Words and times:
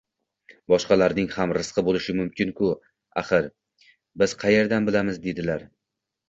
–Boshqalarning 0.71 1.27
ham 1.35 1.53
rizqi 1.57 1.83
bo’lishi 1.89 2.15
mumkin-ku 2.21 2.71
axir, 3.23 3.51
biz 4.23 4.35
qayerdan 4.45 4.89
bilamiz,– 4.89 5.23
dedilar. 5.29 5.69